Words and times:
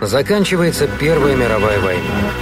Заканчивается 0.00 0.88
Первая 0.98 1.36
мировая 1.36 1.78
война. 1.78 2.32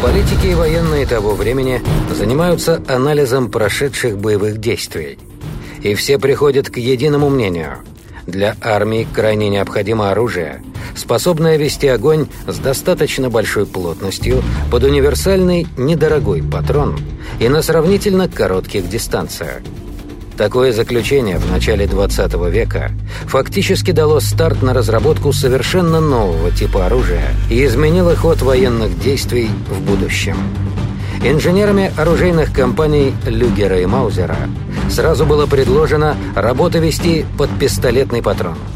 Политики 0.00 0.46
и 0.46 0.54
военные 0.54 1.06
того 1.06 1.34
времени 1.34 1.82
занимаются 2.14 2.80
анализом 2.86 3.50
прошедших 3.50 4.16
боевых 4.16 4.58
действий. 4.58 5.18
И 5.82 5.94
все 5.94 6.18
приходят 6.18 6.70
к 6.70 6.76
единому 6.76 7.28
мнению. 7.28 7.78
Для 8.26 8.54
армии 8.60 9.08
крайне 9.12 9.48
необходимо 9.48 10.12
оружие, 10.12 10.62
способное 10.94 11.56
вести 11.56 11.88
огонь 11.88 12.28
с 12.46 12.58
достаточно 12.58 13.28
большой 13.28 13.66
плотностью 13.66 14.42
под 14.70 14.84
универсальный 14.84 15.66
недорогой 15.76 16.44
патрон 16.44 17.00
и 17.40 17.48
на 17.48 17.62
сравнительно 17.62 18.28
коротких 18.28 18.88
дистанциях. 18.88 19.62
Такое 20.40 20.72
заключение 20.72 21.36
в 21.36 21.52
начале 21.52 21.86
20 21.86 22.32
века 22.50 22.92
фактически 23.26 23.90
дало 23.90 24.20
старт 24.20 24.62
на 24.62 24.72
разработку 24.72 25.34
совершенно 25.34 26.00
нового 26.00 26.50
типа 26.50 26.86
оружия 26.86 27.34
и 27.50 27.62
изменило 27.66 28.16
ход 28.16 28.40
военных 28.40 28.98
действий 28.98 29.50
в 29.68 29.82
будущем. 29.82 30.38
Инженерами 31.22 31.92
оружейных 31.94 32.54
компаний 32.54 33.12
Люгера 33.26 33.80
и 33.80 33.84
Маузера 33.84 34.38
сразу 34.88 35.26
было 35.26 35.44
предложено 35.44 36.16
работу 36.34 36.78
вести 36.78 37.26
под 37.36 37.50
пистолетный 37.58 38.22
патрон– 38.22 38.56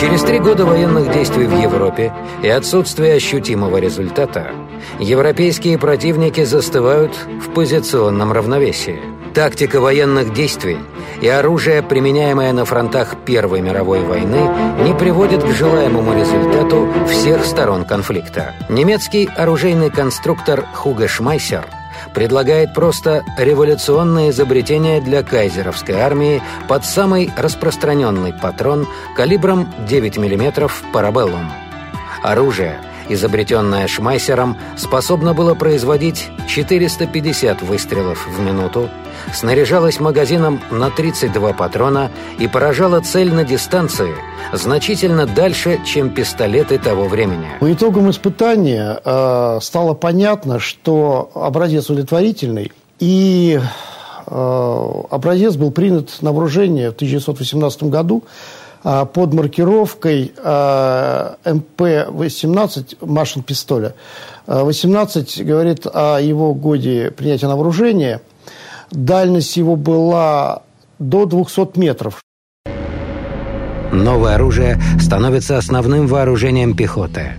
Через 0.00 0.22
три 0.22 0.38
года 0.38 0.64
военных 0.64 1.12
действий 1.12 1.44
в 1.46 1.60
Европе 1.60 2.12
и 2.44 2.48
отсутствия 2.48 3.14
ощутимого 3.14 3.78
результата 3.78 4.52
европейские 4.98 5.78
противники 5.78 6.44
застывают 6.44 7.12
в 7.14 7.52
позиционном 7.52 8.32
равновесии. 8.32 9.00
Тактика 9.34 9.80
военных 9.80 10.32
действий 10.32 10.78
и 11.20 11.28
оружие, 11.28 11.82
применяемое 11.82 12.52
на 12.52 12.64
фронтах 12.64 13.16
Первой 13.24 13.60
мировой 13.60 14.00
войны, 14.00 14.50
не 14.82 14.94
приводит 14.94 15.44
к 15.44 15.48
желаемому 15.48 16.18
результату 16.18 16.88
всех 17.08 17.44
сторон 17.44 17.84
конфликта. 17.84 18.54
Немецкий 18.68 19.28
оружейный 19.36 19.90
конструктор 19.90 20.64
Хуго 20.74 21.06
Шмайсер– 21.06 21.66
предлагает 22.14 22.74
просто 22.74 23.24
революционное 23.36 24.30
изобретение 24.30 25.00
для 25.00 25.22
кайзеровской 25.22 25.96
армии 25.96 26.42
под 26.68 26.84
самый 26.84 27.30
распространенный 27.36 28.32
патрон 28.32 28.86
калибром 29.16 29.72
9 29.86 30.18
мм 30.18 30.70
парабеллум. 30.92 31.50
Оружие, 32.22 32.80
изобретенное 33.08 33.86
Шмайсером, 33.86 34.56
способно 34.76 35.34
было 35.34 35.54
производить 35.54 36.28
450 36.48 37.62
выстрелов 37.62 38.26
в 38.26 38.40
минуту, 38.40 38.88
снаряжалось 39.32 40.00
магазином 40.00 40.60
на 40.70 40.90
32 40.90 41.52
патрона 41.52 42.10
и 42.38 42.48
поражало 42.48 43.00
цель 43.00 43.32
на 43.32 43.44
дистанции 43.44 44.14
значительно 44.52 45.26
дальше, 45.26 45.80
чем 45.84 46.10
пистолеты 46.10 46.78
того 46.78 47.04
времени. 47.04 47.46
По 47.60 47.72
итогам 47.72 48.10
испытания 48.10 49.00
э, 49.04 49.58
стало 49.60 49.94
понятно, 49.94 50.58
что 50.58 51.30
образец 51.34 51.90
удовлетворительный, 51.90 52.72
и 52.98 53.60
э, 54.26 55.02
образец 55.10 55.56
был 55.56 55.70
принят 55.70 56.10
на 56.22 56.32
вооружение 56.32 56.90
в 56.90 56.94
1918 56.94 57.84
году 57.84 58.24
под 58.82 59.34
маркировкой 59.34 60.32
э, 60.36 61.34
МП-18 61.44 63.06
Машин 63.06 63.42
пистоля. 63.42 63.94
18 64.46 65.44
говорит 65.44 65.86
о 65.86 66.18
его 66.18 66.54
годе 66.54 67.10
принятия 67.10 67.48
на 67.48 67.56
вооружение– 67.56 68.20
Дальность 68.90 69.56
его 69.56 69.76
была 69.76 70.62
до 70.98 71.26
200 71.26 71.78
метров. 71.78 72.20
Новое 73.92 74.34
оружие 74.34 74.80
становится 75.00 75.58
основным 75.58 76.06
вооружением 76.06 76.76
пехоты. 76.76 77.32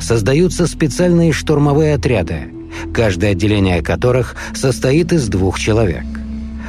Создаются 0.00 0.66
специальные 0.66 1.32
штурмовые 1.32 1.94
отряды, 1.94 2.52
каждое 2.94 3.32
отделение 3.32 3.82
которых 3.82 4.36
состоит 4.54 5.12
из 5.12 5.28
двух 5.28 5.58
человек. 5.58 6.04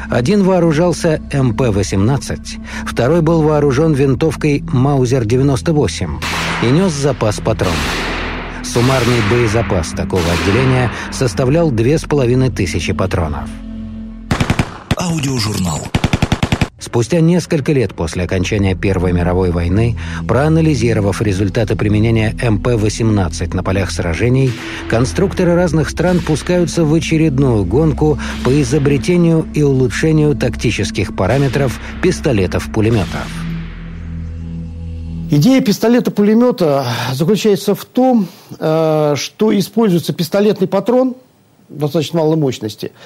Один 0.09 0.43
вооружался 0.43 1.21
МП-18, 1.31 2.59
второй 2.85 3.21
был 3.21 3.41
вооружен 3.41 3.93
винтовкой 3.93 4.63
Маузер-98 4.67 6.09
и 6.63 6.65
нес 6.65 6.91
запас 6.93 7.39
патронов. 7.39 7.77
Суммарный 8.63 9.19
боезапас 9.29 9.89
такого 9.89 10.23
отделения 10.31 10.91
составлял 11.11 11.69
2500 11.71 12.97
патронов. 12.97 13.49
Аудиожурнал. 14.97 15.81
Спустя 16.83 17.21
несколько 17.21 17.71
лет 17.71 17.93
после 17.95 18.25
окончания 18.25 18.75
Первой 18.75 19.13
мировой 19.13 19.51
войны, 19.51 19.95
проанализировав 20.27 21.21
результаты 21.21 21.77
применения 21.77 22.33
МП-18 22.33 23.55
на 23.55 23.63
полях 23.63 23.89
сражений, 23.89 24.51
конструкторы 24.89 25.55
разных 25.55 25.89
стран 25.89 26.19
пускаются 26.19 26.83
в 26.83 26.93
очередную 26.93 27.63
гонку 27.63 28.19
по 28.43 28.61
изобретению 28.61 29.47
и 29.53 29.63
улучшению 29.63 30.35
тактических 30.35 31.15
параметров 31.15 31.79
пистолетов-пулеметов. 32.01 33.27
Идея 35.31 35.61
пистолета-пулемета 35.61 36.85
заключается 37.13 37.75
в 37.75 37.85
том, 37.85 38.27
э, 38.59 39.13
что 39.15 39.57
используется 39.57 40.11
пистолетный 40.11 40.67
патрон 40.67 41.15
достаточно 41.69 42.19
малой 42.19 42.35
мощности– 42.35 42.91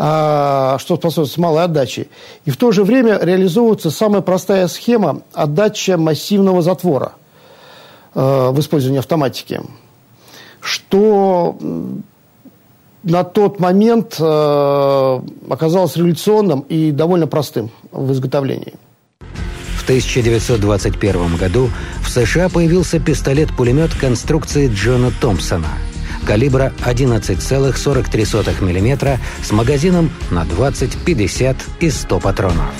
что 0.00 0.96
способствует 0.96 1.36
малой 1.36 1.64
отдаче. 1.64 2.06
И 2.46 2.50
в 2.50 2.56
то 2.56 2.72
же 2.72 2.84
время 2.84 3.18
реализовывается 3.20 3.90
самая 3.90 4.22
простая 4.22 4.66
схема 4.66 5.20
отдача 5.34 5.98
массивного 5.98 6.62
затвора 6.62 7.12
э, 8.14 8.50
в 8.50 8.58
использовании 8.60 8.98
автоматики, 8.98 9.60
что 10.62 11.54
на 13.02 13.24
тот 13.24 13.60
момент 13.60 14.16
э, 14.18 15.20
оказалось 15.50 15.96
революционным 15.96 16.60
и 16.60 16.92
довольно 16.92 17.26
простым 17.26 17.70
в 17.92 18.10
изготовлении. 18.12 18.72
В 19.76 19.82
1921 19.82 21.36
году 21.36 21.68
в 22.02 22.08
США 22.08 22.48
появился 22.48 23.00
пистолет-пулемет 23.00 23.92
конструкции 23.94 24.70
Джона 24.72 25.12
Томпсона– 25.20 25.68
калибра 26.30 26.72
11,43 26.86 28.62
мм 28.62 29.18
с 29.42 29.50
магазином 29.50 30.12
на 30.30 30.44
20, 30.44 30.98
50 30.98 31.56
и 31.80 31.90
100 31.90 32.20
патронов. 32.20 32.72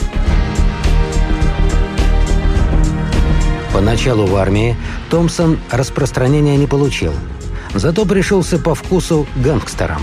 Поначалу 3.72 4.27
в 4.27 4.37
армии 4.37 4.77
Томпсон 5.10 5.59
распространения 5.69 6.56
не 6.56 6.69
получил, 6.69 7.12
зато 7.75 8.06
пришелся 8.06 8.56
по 8.56 8.77
вкусу 8.77 9.27
гангстерам. 9.34 10.03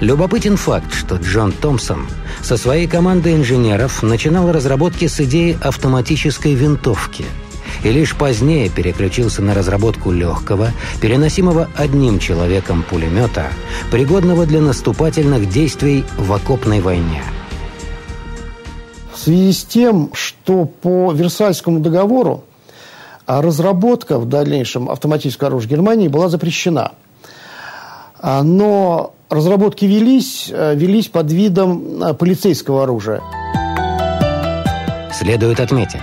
Любопытен 0.00 0.56
факт, 0.56 0.92
что 0.92 1.14
Джон 1.14 1.52
Томпсон 1.52 2.08
со 2.42 2.56
своей 2.56 2.88
командой 2.88 3.36
инженеров 3.36 4.02
начинал 4.02 4.50
разработки 4.50 5.06
с 5.06 5.20
идеей 5.20 5.56
автоматической 5.62 6.54
винтовки– 6.54 7.24
и 7.84 7.90
лишь 7.90 8.16
позднее 8.16 8.70
переключился 8.70 9.42
на 9.42 9.54
разработку 9.54 10.10
легкого, 10.10 10.70
переносимого 11.00 11.68
одним 11.76 12.18
человеком 12.18 12.82
пулемета, 12.88 13.48
пригодного 13.90 14.46
для 14.46 14.60
наступательных 14.60 15.48
действий 15.48 16.04
в 16.16 16.32
окопной 16.32 16.80
войне. 16.80 17.22
В 19.12 19.18
связи 19.18 19.52
с 19.52 19.64
тем, 19.64 20.10
что 20.14 20.64
по 20.64 21.12
Версальскому 21.12 21.80
договору 21.80 22.44
разработка 23.26 24.18
в 24.18 24.26
дальнейшем 24.26 24.90
автоматического 24.90 25.48
оружия 25.48 25.70
Германии 25.70 26.08
была 26.08 26.28
запрещена. 26.28 26.92
А, 28.18 28.42
но 28.42 29.14
разработки 29.28 29.84
велись, 29.84 30.50
э, 30.50 30.74
велись 30.74 31.08
под 31.08 31.30
видом 31.30 32.16
полицейского 32.18 32.82
оружия. 32.82 33.20
Следует 35.18 35.60
отметить, 35.60 36.00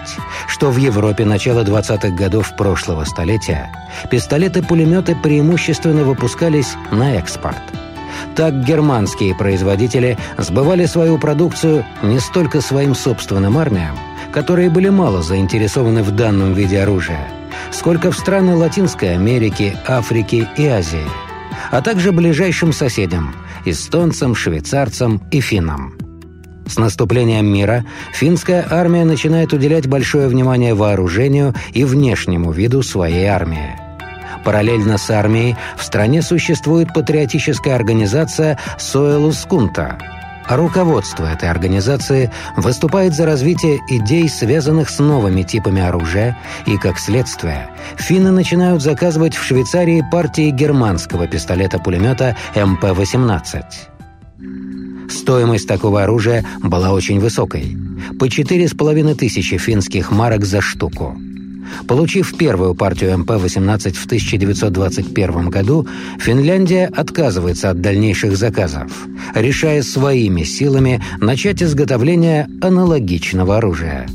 что 0.47 0.71
в 0.71 0.77
Европе 0.77 1.25
начала 1.25 1.63
20-х 1.63 2.09
годов 2.11 2.55
прошлого 2.55 3.03
столетия 3.03 3.69
пистолеты-пулеметы 4.09 5.15
преимущественно 5.21 6.03
выпускались 6.03 6.75
на 6.91 7.15
экспорт. 7.15 7.61
Так 8.35 8.63
германские 8.63 9.35
производители 9.35 10.17
сбывали 10.37 10.85
свою 10.85 11.17
продукцию 11.17 11.85
не 12.01 12.19
столько 12.19 12.61
своим 12.61 12.95
собственным 12.95 13.57
армиям, 13.57 13.97
которые 14.31 14.69
были 14.69 14.87
мало 14.87 15.21
заинтересованы 15.21 16.03
в 16.03 16.11
данном 16.11 16.53
виде 16.53 16.81
оружия, 16.81 17.27
сколько 17.71 18.11
в 18.11 18.17
страны 18.17 18.55
Латинской 18.55 19.13
Америки, 19.13 19.77
Африки 19.87 20.47
и 20.57 20.67
Азии, 20.67 21.07
а 21.69 21.81
также 21.81 22.13
ближайшим 22.13 22.71
соседям– 22.71 23.35
эстонцам, 23.65 24.35
швейцарцам 24.35 25.21
и 25.31 25.41
финнам. 25.41 26.00
С 26.71 26.77
наступлением 26.77 27.47
мира 27.47 27.83
финская 28.13 28.65
армия 28.69 29.03
начинает 29.03 29.51
уделять 29.51 29.87
большое 29.87 30.29
внимание 30.29 30.73
вооружению 30.73 31.53
и 31.73 31.83
внешнему 31.83 32.53
виду 32.53 32.81
своей 32.81 33.25
армии. 33.25 33.75
Параллельно 34.45 34.97
с 34.97 35.09
армией 35.09 35.57
в 35.77 35.83
стране 35.83 36.21
существует 36.21 36.93
патриотическая 36.93 37.75
организация 37.75 38.57
«Соэлускунта». 38.79 39.97
руководство 40.47 41.25
этой 41.25 41.49
организации 41.49 42.31
выступает 42.55 43.15
за 43.15 43.25
развитие 43.25 43.79
идей, 43.89 44.29
связанных 44.29 44.89
с 44.89 44.99
новыми 44.99 45.43
типами 45.43 45.81
оружия, 45.81 46.37
и, 46.65 46.77
как 46.77 46.99
следствие, 46.99 47.67
финны 47.97 48.31
начинают 48.31 48.81
заказывать 48.81 49.35
в 49.35 49.43
Швейцарии 49.43 50.05
партии 50.09 50.51
германского 50.51 51.27
пистолета-пулемета 51.27 52.37
МП-18. 52.55 53.90
Стоимость 55.09 55.67
такого 55.67 56.03
оружия 56.03 56.45
была 56.63 56.91
очень 56.91 57.19
высокой– 57.19 57.77
по 58.19 58.29
четыре 58.29 58.67
с 58.67 58.73
половиной 58.73 59.15
тысячи 59.15 59.57
финских 59.57 60.11
марок 60.11 60.45
за 60.45 60.61
штуку– 60.61 61.17
Получив 61.87 62.37
первую 62.37 62.75
партию 62.75 63.17
МП-18 63.19 63.93
в 63.93 64.05
1921 64.05 65.49
году, 65.49 65.87
Финляндия 66.19 66.91
отказывается 66.95 67.69
от 67.69 67.81
дальнейших 67.81 68.37
заказов, 68.37 68.91
решая 69.35 69.81
своими 69.83 70.43
силами 70.43 71.03
начать 71.19 71.63
изготовление 71.63 72.47
аналогичного 72.61 73.57
оружия. 73.57 74.07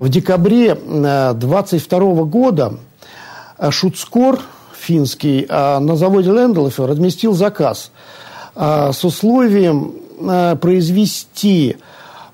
В 0.00 0.08
декабре 0.08 0.74
22 0.74 1.98
э, 1.98 2.24
года 2.24 2.78
э, 3.58 3.70
Шуцкор 3.70 4.40
финский 4.78 5.46
э, 5.48 5.78
на 5.78 5.96
заводе 5.96 6.30
Ленделофер 6.30 6.86
разместил 6.86 7.32
заказ 7.32 7.90
с 8.54 9.04
условием 9.04 9.94
произвести 10.60 11.76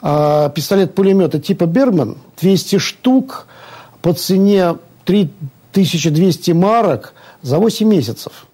пистолет-пулемета 0.00 1.40
типа 1.40 1.64
«Берман» 1.64 2.16
200 2.40 2.78
штук 2.78 3.46
по 4.02 4.12
цене 4.12 4.76
3200 5.04 6.52
марок 6.52 7.14
за 7.42 7.58
8 7.58 7.86
месяцев. 7.88 8.46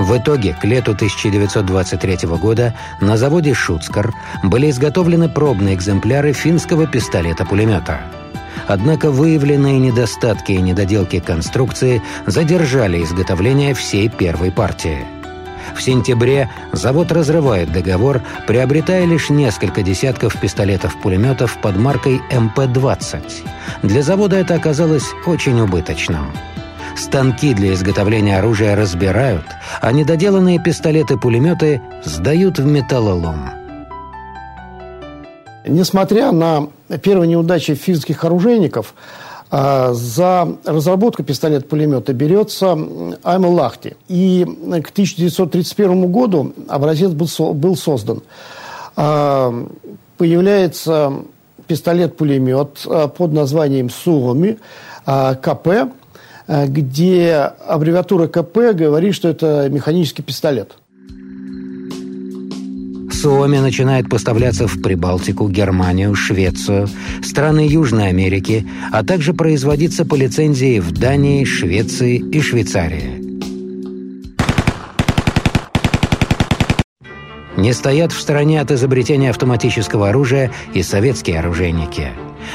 В 0.00 0.16
итоге 0.16 0.56
к 0.60 0.64
лету 0.64 0.92
1923 0.92 2.28
года 2.28 2.74
на 3.00 3.16
заводе 3.16 3.54
«Шуцкар» 3.54 4.12
были 4.42 4.68
изготовлены 4.70 5.28
пробные 5.28 5.76
экземпляры 5.76 6.32
финского 6.32 6.86
пистолета-пулемета. 6.88 8.00
Однако 8.66 9.10
выявленные 9.10 9.78
недостатки 9.78 10.52
и 10.52 10.60
недоделки 10.60 11.20
конструкции 11.20 12.02
задержали 12.26 13.02
изготовление 13.02 13.74
всей 13.74 14.08
первой 14.08 14.50
партии– 14.50 15.06
в 15.74 15.82
сентябре 15.82 16.50
завод 16.72 17.12
разрывает 17.12 17.72
договор, 17.72 18.22
приобретая 18.46 19.04
лишь 19.04 19.30
несколько 19.30 19.82
десятков 19.82 20.38
пистолетов-пулеметов 20.40 21.58
под 21.60 21.76
маркой 21.76 22.20
МП-20. 22.30 23.22
Для 23.82 24.02
завода 24.02 24.36
это 24.36 24.54
оказалось 24.54 25.08
очень 25.26 25.60
убыточным. 25.60 26.32
Станки 26.96 27.54
для 27.54 27.72
изготовления 27.72 28.38
оружия 28.38 28.76
разбирают, 28.76 29.44
а 29.80 29.92
недоделанные 29.92 30.58
пистолеты-пулеметы 30.58 31.80
сдают 32.04 32.58
в 32.58 32.66
металлолом. 32.66 33.50
Несмотря 35.64 36.32
на 36.32 36.68
первые 37.02 37.28
неудачи 37.28 37.74
финских 37.74 38.24
оружейников, 38.24 38.94
за 39.52 40.48
разработку 40.64 41.22
пистолета-пулемета 41.24 42.14
берется 42.14 42.72
Аймел 43.22 43.52
Лахти. 43.52 43.96
И 44.08 44.46
к 44.46 44.90
1931 44.90 46.10
году 46.10 46.54
образец 46.68 47.10
был, 47.10 47.76
создан. 47.76 48.22
А, 48.96 49.52
появляется 50.16 51.12
пистолет-пулемет 51.66 52.86
а, 52.86 53.08
под 53.08 53.34
названием 53.34 53.90
Суоми 53.90 54.58
КП, 55.04 55.92
где 56.46 57.34
аббревиатура 57.66 58.28
КП 58.28 58.72
говорит, 58.72 59.14
что 59.14 59.28
это 59.28 59.68
механический 59.68 60.22
пистолет. 60.22 60.76
Суоми 63.22 63.58
начинает 63.58 64.08
поставляться 64.08 64.66
в 64.66 64.82
Прибалтику, 64.82 65.48
Германию, 65.48 66.12
Швецию, 66.16 66.88
страны 67.22 67.68
Южной 67.68 68.08
Америки, 68.08 68.66
а 68.90 69.04
также 69.04 69.32
производиться 69.32 70.04
по 70.04 70.16
лицензии 70.16 70.80
в 70.80 70.90
Дании, 70.90 71.44
Швеции 71.44 72.16
и 72.16 72.40
Швейцарии. 72.40 73.22
Не 77.56 77.72
стоят 77.72 78.10
в 78.10 78.20
стороне 78.20 78.60
от 78.60 78.72
изобретения 78.72 79.30
автоматического 79.30 80.08
оружия 80.08 80.50
и 80.74 80.82
советские 80.82 81.38
оружейники, 81.38 82.08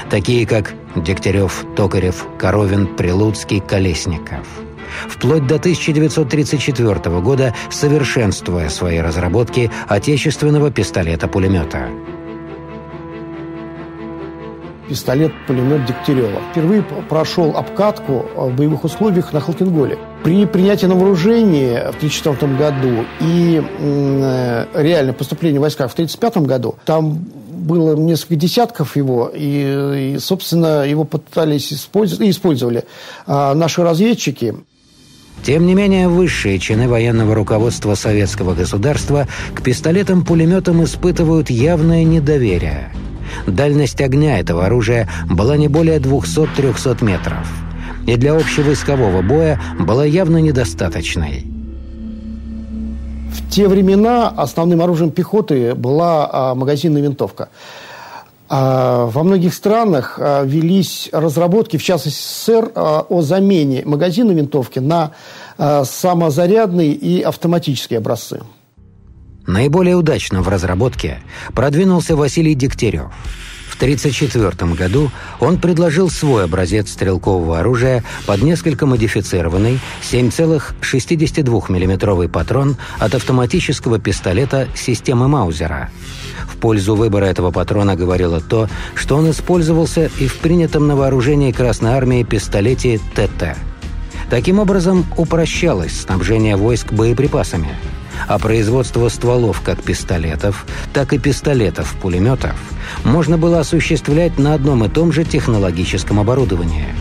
такие 0.09 0.45
как 0.45 0.73
Дегтярев, 0.97 1.65
Токарев, 1.77 2.27
Коровин, 2.37 2.87
Прилуцкий, 2.97 3.61
Колесников– 3.61 4.45
вплоть 5.07 5.45
до 5.47 5.55
1934 5.55 7.19
года 7.21 7.53
совершенствуя 7.69 8.69
свои 8.69 8.99
разработки 8.99 9.71
отечественного 9.87 10.71
пистолета-пулемета. 10.71 11.87
Пистолет-пулемет 14.87 15.85
Дегтярева. 15.85 16.41
Впервые 16.51 16.81
прошел 17.09 17.57
обкатку 17.57 18.25
в 18.35 18.55
боевых 18.55 18.85
условиях 18.85 19.33
на 19.33 19.41
Халкинголе. 19.41 19.99
При 20.23 20.45
принятии 20.45 20.85
на 20.85 20.95
вооружение 20.95 21.91
в 21.91 21.97
1934 21.97 22.55
году 22.55 23.05
и 23.19 23.61
э, 23.79 24.65
реально 24.73 25.11
поступлении 25.11 25.57
в 25.57 25.61
войска 25.61 25.89
в 25.89 25.93
1935 25.93 26.47
году, 26.47 26.75
там 26.85 27.19
было 27.67 27.95
несколько 27.95 28.35
десятков 28.35 28.95
его, 28.95 29.29
и, 29.33 30.13
и 30.15 30.19
собственно, 30.19 30.87
его 30.87 31.03
пытались 31.03 31.73
использовать, 31.73 32.25
и 32.25 32.29
использовали 32.29 32.85
а 33.25 33.53
наши 33.53 33.83
разведчики. 33.83 34.55
Тем 35.43 35.65
не 35.65 35.75
менее, 35.75 36.07
высшие 36.07 36.59
чины 36.59 36.89
военного 36.89 37.33
руководства 37.33 37.95
советского 37.95 38.53
государства 38.53 39.27
к 39.53 39.61
пистолетам-пулеметам 39.61 40.83
испытывают 40.83 41.49
явное 41.49 42.03
недоверие. 42.03 42.91
Дальность 43.45 44.01
огня 44.01 44.39
этого 44.39 44.65
оружия 44.65 45.09
была 45.29 45.57
не 45.57 45.67
более 45.67 45.99
200-300 45.99 47.03
метров. 47.03 47.47
И 48.05 48.15
для 48.15 48.33
общевойскового 48.35 49.21
боя 49.21 49.59
была 49.79 50.05
явно 50.05 50.37
недостаточной. 50.37 51.45
В 53.31 53.49
те 53.49 53.67
времена 53.67 54.29
основным 54.29 54.81
оружием 54.81 55.11
пехоты 55.11 55.75
была 55.75 56.29
а, 56.31 56.55
магазинная 56.55 57.01
винтовка. 57.01 57.49
А, 58.49 59.05
во 59.05 59.23
многих 59.23 59.53
странах 59.53 60.17
а, 60.17 60.43
велись 60.43 61.09
разработки, 61.11 61.77
в 61.77 61.83
частности 61.83 62.21
СССР, 62.21 62.71
а, 62.75 63.05
о 63.09 63.21
замене 63.21 63.83
магазина 63.85 64.31
винтовки 64.31 64.79
на 64.79 65.11
самозарядные 65.57 66.93
и 66.93 67.19
автоматические 67.23 67.97
образцы. 67.97 68.41
Наиболее 69.47 69.95
удачно 69.95 70.43
в 70.43 70.49
разработке 70.49 71.17
продвинулся 71.55 72.15
Василий 72.15 72.53
Дегтярев. 72.53 73.11
В 73.77 73.83
1934 73.83 74.73
году 74.73 75.11
он 75.39 75.59
предложил 75.59 76.09
свой 76.09 76.45
образец 76.45 76.89
стрелкового 76.89 77.59
оружия 77.59 78.03
под 78.25 78.41
несколько 78.41 78.87
модифицированный 78.87 79.79
7,62 80.01 81.69
мм 81.69 82.27
патрон 82.27 82.77
от 82.97 83.13
автоматического 83.13 83.99
пистолета 83.99 84.67
системы 84.75 85.27
Маузера– 85.27 85.91
в 86.47 86.59
пользу 86.59 86.95
выбора 86.95 87.25
этого 87.25 87.51
патрона 87.51 87.95
говорило 87.95 88.41
то, 88.41 88.67
что 88.95 89.17
он 89.17 89.29
использовался 89.29 90.09
и 90.17 90.27
в 90.27 90.37
принятом 90.37 90.87
на 90.87 90.95
вооружение 90.95 91.53
Красной 91.53 91.91
Армии 91.91 92.23
пистолете 92.23 92.99
ТТ. 93.13 93.55
Таким 94.31 94.57
образом, 94.57 95.05
упрощалось 95.17 96.01
снабжение 96.01 96.55
войск 96.55 96.91
боеприпасами, 96.91 97.69
а 98.27 98.39
производство 98.39 99.07
стволов 99.09 99.61
как 99.61 99.83
пистолетов, 99.83 100.65
так 100.93 101.13
и 101.13 101.17
пистолетов-пулеметов 101.17 102.55
можно 103.03 103.37
было 103.37 103.59
осуществлять 103.59 104.37
на 104.37 104.53
одном 104.53 104.83
и 104.83 104.89
том 104.89 105.11
же 105.11 105.23
технологическом 105.23 106.19
оборудовании. 106.19 106.93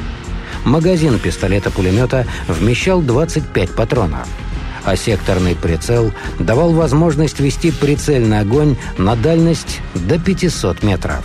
Магазин 0.64 1.18
пистолета-пулемета 1.18 2.26
вмещал 2.48 3.00
25 3.00 3.70
патронов– 3.70 4.28
а 4.86 4.96
секторный 4.96 5.56
прицел 5.56 6.12
давал 6.38 6.72
возможность 6.72 7.40
вести 7.40 7.72
прицельный 7.72 8.40
огонь 8.40 8.76
на 8.96 9.16
дальность 9.16 9.80
до 9.94 10.18
500 10.18 10.82
метров. 10.82 11.24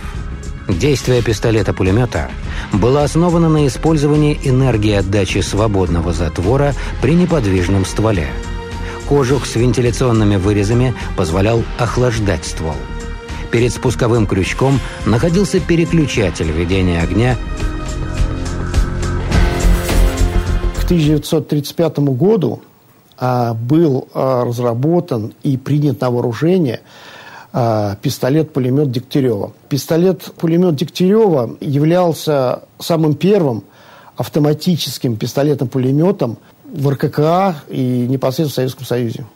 Действие 0.68 1.22
пистолета-пулемета 1.22 2.30
было 2.72 3.02
основано 3.04 3.48
на 3.48 3.66
использовании 3.66 4.38
энергии 4.44 4.94
отдачи 4.94 5.38
свободного 5.38 6.12
затвора 6.12 6.74
при 7.00 7.14
неподвижном 7.14 7.84
стволе. 7.84 8.28
Кожух 9.12 9.44
с 9.44 9.56
вентиляционными 9.56 10.36
вырезами 10.36 10.94
позволял 11.18 11.62
охлаждать 11.78 12.46
ствол. 12.46 12.72
Перед 13.50 13.70
спусковым 13.70 14.26
крючком 14.26 14.80
находился 15.04 15.60
переключатель 15.60 16.50
ведения 16.50 17.02
огня. 17.02 17.36
К 20.80 20.84
1935 20.84 21.98
году 21.98 22.62
а, 23.18 23.52
был 23.52 24.08
а, 24.14 24.46
разработан 24.46 25.34
и 25.42 25.58
принят 25.58 26.00
на 26.00 26.10
вооружение 26.10 26.80
а, 27.52 27.96
пистолет-пулемет 27.96 28.90
Дегтярева. 28.90 29.52
Пистолет-пулемет 29.68 30.74
Дегтярева 30.74 31.58
являлся 31.60 32.62
самым 32.78 33.12
первым 33.16 33.64
автоматическим 34.16 35.16
пистолетом-пулеметом 35.16 36.38
в 36.72 36.88
РККА 36.88 37.56
и 37.68 38.06
непосредственно 38.08 38.48
в 38.48 38.54
Советском 38.54 38.86
Союзе. 38.86 39.26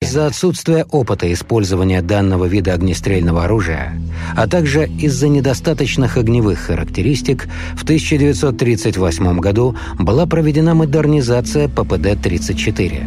из-за 0.00 0.26
отсутствия 0.26 0.84
опыта 0.90 1.32
использования 1.32 2.02
данного 2.02 2.46
вида 2.46 2.74
огнестрельного 2.74 3.44
оружия, 3.44 3.94
а 4.36 4.48
также 4.48 4.86
из-за 4.86 5.28
недостаточных 5.28 6.16
огневых 6.16 6.58
характеристик, 6.58 7.46
в 7.76 7.84
1938 7.84 9.38
году 9.38 9.76
была 9.98 10.26
проведена 10.26 10.74
модернизация 10.74 11.68
ППД-34. 11.68 13.04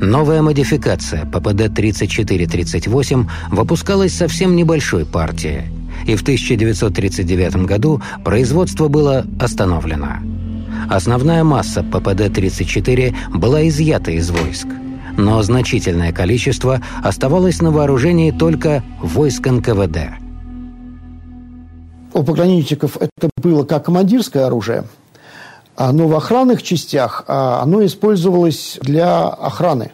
Новая 0.00 0.42
модификация 0.42 1.24
ППД-3438 1.24 3.26
выпускалась 3.50 4.14
совсем 4.14 4.54
небольшой 4.54 5.04
партией, 5.04 5.62
и 6.06 6.14
в 6.14 6.22
1939 6.22 7.66
году 7.66 8.00
производство 8.24 8.88
было 8.88 9.26
остановлено. 9.40 10.18
Основная 10.88 11.44
масса 11.44 11.80
ППД-34 11.82 13.14
была 13.34 13.68
изъята 13.68 14.10
из 14.10 14.30
войск, 14.30 14.66
но 15.16 15.42
значительное 15.42 16.12
количество 16.12 16.80
оставалось 17.02 17.60
на 17.60 17.70
вооружении 17.70 18.30
только 18.30 18.82
войск 19.00 19.46
НКВД. 19.46 19.98
У 22.12 22.22
пограничников 22.22 22.96
это 22.98 23.30
было 23.36 23.64
как 23.64 23.86
командирское 23.86 24.46
оружие– 24.46 24.84
а, 25.76 25.92
но 25.92 26.06
в 26.06 26.14
охранных 26.14 26.62
частях 26.62 27.24
а, 27.26 27.60
оно 27.62 27.84
использовалось 27.84 28.78
для 28.80 29.26
охраны 29.26 29.92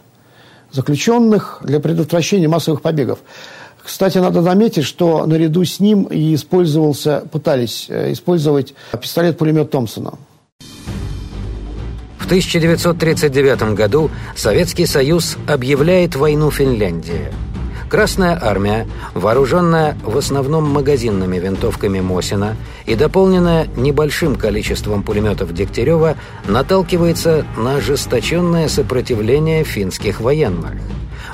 заключенных, 0.70 1.60
для 1.64 1.80
предотвращения 1.80 2.48
массовых 2.48 2.82
побегов. 2.82 3.20
Кстати, 3.82 4.18
надо 4.18 4.42
заметить, 4.42 4.84
что 4.84 5.26
наряду 5.26 5.64
с 5.64 5.80
ним 5.80 6.04
и 6.04 6.34
использовался, 6.34 7.24
пытались 7.32 7.86
э, 7.88 8.12
использовать 8.12 8.74
пистолет-пулемет 9.00 9.70
Томпсона. 9.70 10.12
В 12.30 12.32
1939 12.32 13.74
году 13.74 14.08
Советский 14.36 14.86
Союз 14.86 15.36
объявляет 15.48 16.14
войну 16.14 16.52
Финляндии– 16.52 17.26
Красная 17.90 18.38
армия, 18.40 18.86
вооруженная 19.14 19.98
в 20.04 20.16
основном 20.16 20.62
магазинными 20.70 21.40
винтовками 21.40 21.98
Мосина 21.98 22.56
и 22.86 22.94
дополненная 22.94 23.66
небольшим 23.74 24.36
количеством 24.36 25.02
пулеметов 25.02 25.52
Дегтярева, 25.52 26.14
наталкивается 26.46 27.44
на 27.56 27.78
ожесточенное 27.78 28.68
сопротивление 28.68 29.64
финских 29.64 30.20
военных, 30.20 30.74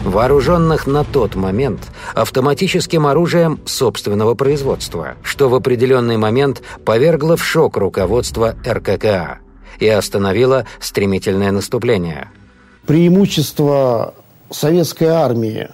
вооруженных 0.01 0.87
на 0.87 1.05
тот 1.05 1.35
момент 1.35 1.81
автоматическим 2.15 3.07
оружием 3.07 3.61
собственного 3.67 4.33
производства, 4.33 5.17
что 5.23 5.51
в 5.51 5.55
определенный 5.55 6.17
момент 6.17 6.63
повергло 6.87 7.37
в 7.37 7.45
шок 7.45 7.77
руководство 7.77 8.57
РККА 8.67 9.41
и 9.79 9.89
остановило 9.89 10.65
стремительное 10.81 11.53
наступление. 11.53 12.31
Преимущество 12.87 14.15
советской 14.51 15.09
армии 15.09 15.69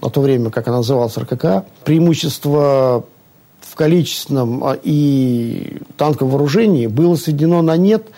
на 0.00 0.10
то 0.10 0.20
время, 0.20 0.50
как 0.50 0.68
она 0.68 0.78
называлась 0.78 1.16
РКК, 1.16 1.64
преимущество 1.84 3.04
в 3.60 3.74
количественном 3.74 4.64
а, 4.64 4.78
и 4.82 5.78
танковом 5.96 6.32
вооружении 6.32 6.86
было 6.86 7.14
сведено 7.16 7.62
на 7.62 7.76
нет 7.76 8.08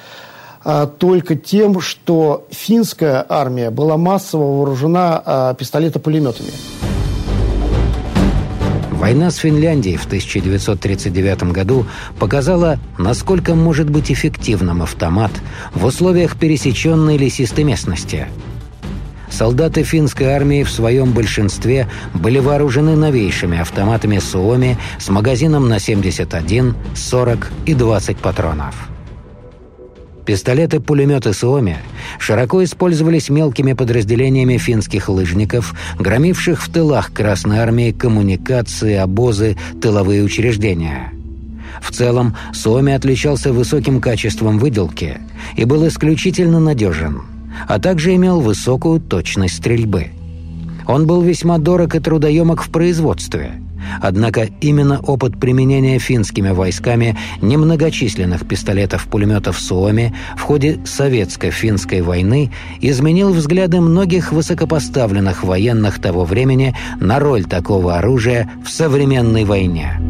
а, 0.65 0.87
только 0.87 1.37
тем, 1.37 1.81
что 1.81 2.47
финская 2.51 3.25
армия 3.29 3.71
была 3.71 3.97
массово 3.97 4.59
вооружена 4.59 5.23
а, 5.25 5.55
пистолетопулеметами. 5.55 6.51
Война 9.05 9.31
с 9.31 9.37
Финляндией 9.37 9.99
в 9.99 10.07
1939 10.07 11.53
году 11.53 11.85
показала, 12.19 12.79
насколько 12.97 13.55
может 13.55 13.91
быть 13.91 14.11
эффективным 14.11 14.81
автомат 14.81 15.31
в 15.75 15.85
условиях 15.85 16.39
пересеченной 16.39 17.19
лесистой 17.19 17.65
местности– 17.65 18.29
солдаты 19.31 19.83
финской 19.83 20.29
армии 20.29 20.63
в 20.63 20.71
своем 20.71 21.13
большинстве 21.13 21.87
были 22.15 22.39
вооружены 22.39 22.97
новейшими 22.97 23.59
автоматами 23.59 24.19
Суоми 24.21 24.79
с 24.99 25.11
магазином 25.11 25.69
на 25.69 25.79
71, 25.79 26.75
40 26.95 27.51
и 27.67 27.75
20 27.75 28.17
патронов. 28.17 28.94
Пистолеты-пулеметы 30.27 31.33
Суоми 31.33 31.79
широко 32.19 32.65
использовались 32.65 33.29
мелкими 33.29 33.75
подразделениями 33.75 34.57
финских 34.57 35.09
лыжников, 35.09 35.75
громивших 35.99 36.63
в 36.63 36.73
тылах 36.73 37.13
Красной 37.13 37.59
Армии 37.59 37.93
коммуникации, 37.93 38.95
обозы, 38.95 39.57
тыловые 39.83 40.23
учреждения. 40.23 41.13
В 41.83 41.91
целом, 41.91 42.37
Суоми 42.53 42.93
отличался 42.93 43.53
высоким 43.53 44.01
качеством 44.01 44.59
выделки 44.59 45.19
и 45.57 45.65
был 45.65 45.87
исключительно 45.87 46.61
надежен– 46.61 47.23
а 47.69 47.79
также 47.79 48.15
имел 48.15 48.41
высокую 48.41 49.01
точность 49.01 49.57
стрельбы. 49.57 50.09
Он 50.87 51.07
был 51.07 51.23
весьма 51.23 51.59
дорог 51.59 51.95
и 51.95 52.01
трудоемок 52.01 52.63
в 52.63 52.71
производстве. 52.71 53.53
Однако 54.01 54.49
именно 54.61 55.01
опыт 55.01 55.39
применения 55.39 55.99
финскими 55.99 56.51
войсками 56.51 57.17
немногочисленных 57.41 58.47
пистолетов-пулеметов 58.47 59.59
Суоми 59.59 60.15
в 60.37 60.43
ходе 60.43 60.79
советско-финской 60.85 62.03
войны 62.03 62.51
изменил 62.81 63.33
взгляды 63.33 63.81
многих 63.81 64.33
высокопоставленных 64.33 65.45
военных 65.45 66.01
того 66.01 66.25
времени 66.25 66.75
на 67.01 67.19
роль 67.19 67.45
такого 67.45 67.97
оружия 67.97 68.51
в 68.65 68.71
современной 68.71 69.45
войне. 69.45 70.01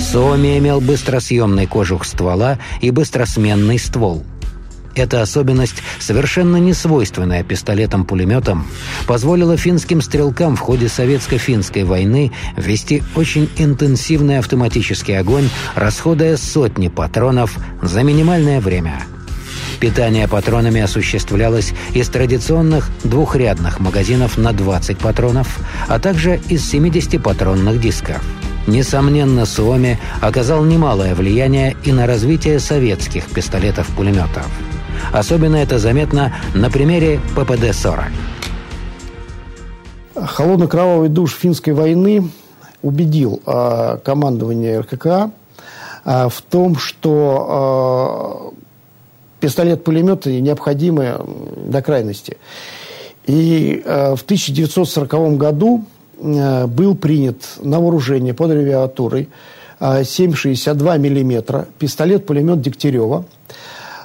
Суоми 0.00 0.58
имел 0.58 0.80
быстросъемный 0.80 1.66
кожух 1.66 2.04
ствола 2.04 2.58
и 2.80 2.90
быстросменный 2.90 3.78
ствол– 3.78 4.24
эта 4.94 5.22
особенность, 5.22 5.82
совершенно 5.98 6.56
не 6.56 6.74
свойственная 6.74 7.42
пистолетам-пулеметам, 7.42 8.66
позволила 9.06 9.56
финским 9.56 10.00
стрелкам 10.00 10.56
в 10.56 10.60
ходе 10.60 10.86
советско-финской 10.86 11.84
войны 11.84 12.32
вести 12.56 13.02
очень 13.14 13.48
интенсивный 13.56 14.38
автоматический 14.38 15.14
огонь, 15.14 15.48
расходуя 15.74 16.36
сотни 16.36 16.88
патронов 16.88 17.56
за 17.80 18.02
минимальное 18.02 18.60
время. 18.60 19.02
Питание 19.80 20.28
патронами 20.28 20.80
осуществлялось 20.80 21.72
из 21.92 22.08
традиционных 22.08 22.88
двухрядных 23.02 23.80
магазинов 23.80 24.38
на 24.38 24.52
20 24.52 24.98
патронов, 24.98 25.58
а 25.88 25.98
также 25.98 26.40
из 26.48 26.64
70 26.68 27.20
патронных 27.20 27.80
дисков. 27.80 28.22
Несомненно, 28.68 29.44
Суоми 29.44 29.98
оказал 30.20 30.64
немалое 30.64 31.16
влияние 31.16 31.76
и 31.82 31.92
на 31.92 32.06
развитие 32.06 32.60
советских 32.60 33.24
пистолетов-пулеметов. 33.26 34.46
Особенно 35.12 35.56
это 35.56 35.78
заметно 35.78 36.32
на 36.54 36.70
примере 36.70 37.20
ППД-40. 37.36 38.10
Холодно-кровавый 40.14 41.08
душ 41.08 41.34
финской 41.34 41.72
войны 41.72 42.30
убедил 42.82 43.40
э, 43.44 43.98
командование 44.04 44.80
РКК 44.80 45.06
э, 46.04 46.28
в 46.28 46.42
том, 46.48 46.76
что 46.76 48.52
э, 49.40 49.40
пистолет-пулеметы 49.40 50.40
необходимы 50.40 51.20
до 51.66 51.82
крайности. 51.82 52.36
И 53.26 53.82
э, 53.84 54.14
в 54.16 54.22
1940 54.22 55.36
году 55.36 55.84
э, 56.18 56.66
был 56.66 56.94
принят 56.94 57.42
на 57.60 57.80
вооружение 57.80 58.34
под 58.34 58.50
авиатурой 58.50 59.28
э, 59.80 60.02
7,62 60.02 60.98
мм 60.98 61.66
пистолет-пулемет 61.78 62.60
Дегтярева– 62.60 63.24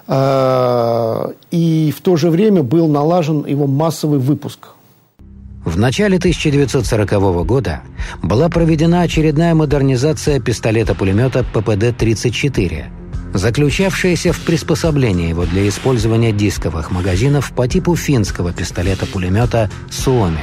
и 0.09 1.93
в 1.95 2.01
то 2.01 2.15
же 2.15 2.29
время 2.29 2.63
был 2.63 2.87
налажен 2.87 3.45
его 3.45 3.67
массовый 3.67 4.19
выпуск. 4.19 4.69
В 5.65 5.77
начале 5.77 6.17
1940 6.17 7.45
года 7.45 7.81
была 8.23 8.47
проведена 8.47 9.01
очередная 9.01 9.53
модернизация 9.53 10.39
пистолета-пулемета 10.39 11.45
ППД-34, 11.53 12.85
заключавшаяся 13.33 14.31
в 14.31 14.39
приспособлении 14.39 15.27
его 15.27 15.43
для 15.43 15.67
использования 15.67 16.31
дисковых 16.31 16.89
магазинов 16.91 17.51
по 17.51 17.67
типу 17.67 17.97
финского 17.97 18.53
пистолета-пулемета 18.53 19.69
«Суоми». 19.91 20.39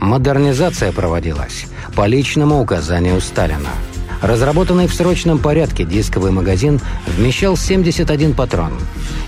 Модернизация 0.00 0.90
проводилась 0.90 1.66
по 1.94 2.06
личному 2.06 2.60
указанию 2.60 3.20
Сталина– 3.20 3.70
Разработанный 4.22 4.88
в 4.88 4.94
срочном 4.94 5.38
порядке 5.38 5.84
дисковый 5.84 6.32
магазин 6.32 6.80
вмещал 7.16 7.56
71 7.56 8.34
патрон 8.34 8.72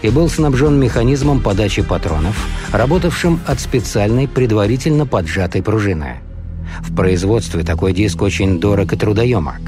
и 0.02 0.10
был 0.10 0.28
снабжен 0.28 0.80
механизмом 0.80 1.40
подачи 1.40 1.82
патронов, 1.82 2.36
работавшим 2.72 3.40
от 3.46 3.60
специальной 3.60 4.26
предварительно 4.26 5.06
поджатой 5.06 5.62
пружины. 5.62 6.16
В 6.80 6.94
производстве 6.94 7.62
такой 7.62 7.92
диск 7.92 8.20
очень 8.22 8.58
дорог 8.58 8.92
и 8.92 8.96
трудоемок. 8.96 9.60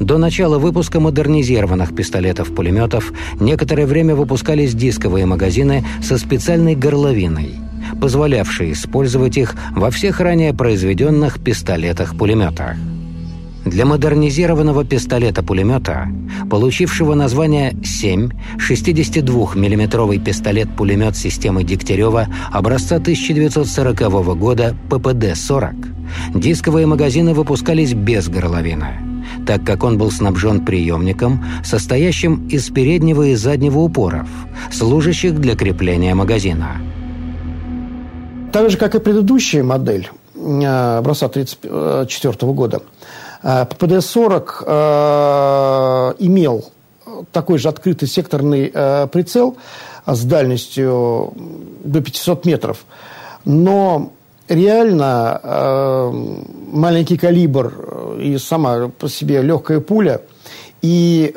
До 0.00 0.16
начала 0.16 0.58
выпуска 0.58 0.98
модернизированных 0.98 1.94
пистолетов-пулеметов 1.94 3.12
некоторое 3.38 3.86
время 3.86 4.14
выпускались 4.14 4.74
дисковые 4.74 5.26
магазины 5.26 5.84
со 6.02 6.16
специальной 6.16 6.74
горловиной, 6.74 7.56
позволявшие 8.00 8.72
использовать 8.72 9.36
их 9.36 9.54
во 9.72 9.90
всех 9.90 10.20
ранее 10.20 10.54
произведенных 10.54 11.38
пистолетах-пулеметах. 11.38 12.76
Для 13.64 13.86
модернизированного 13.86 14.84
пистолета-пулемета, 14.84 16.08
получившего 16.50 17.14
название 17.14 17.74
7, 17.82 18.28
62 18.58 19.54
миллиметровый 19.54 20.18
пистолет-пулемет 20.18 21.16
системы 21.16 21.64
Дегтярева 21.64 22.28
образца 22.52 22.96
1940 22.96 24.38
года 24.38 24.76
ППД-40, 24.90 25.86
дисковые 26.34 26.86
магазины 26.86 27.32
выпускались 27.32 27.94
без 27.94 28.28
горловины, 28.28 28.98
так 29.46 29.64
как 29.64 29.82
он 29.82 29.96
был 29.96 30.10
снабжен 30.10 30.62
приемником, 30.66 31.42
состоящим 31.64 32.46
из 32.48 32.68
переднего 32.68 33.22
и 33.22 33.34
заднего 33.34 33.78
упоров, 33.78 34.28
служащих 34.70 35.40
для 35.40 35.56
крепления 35.56 36.14
магазина. 36.14 36.72
Так 38.52 38.68
же, 38.68 38.76
как 38.76 38.94
и 38.94 39.00
предыдущая 39.00 39.64
модель 39.64 40.10
э, 40.36 40.98
образца 40.98 41.26
1934 41.26 42.52
года– 42.52 42.82
Э, 42.93 42.93
ППД-40 43.44 44.64
э, 44.66 46.14
имел 46.18 46.64
такой 47.30 47.58
же 47.58 47.68
открытый 47.68 48.08
секторный 48.08 48.70
э, 48.72 49.06
прицел 49.12 49.56
с 50.06 50.24
дальностью 50.24 51.32
до 51.84 52.00
500 52.00 52.46
метров, 52.46 52.84
но 53.44 54.12
реально 54.48 56.10
маленький 56.72 57.16
калибр 57.16 58.18
и 58.20 58.36
сама 58.36 58.88
по 58.88 59.08
себе 59.08 59.40
легкая 59.40 59.80
пуля 59.80 60.20
и 60.82 61.32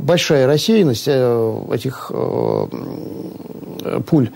большая 0.00 0.46
рассеянность 0.46 1.08
этих 1.08 2.10
пуль 4.06 4.30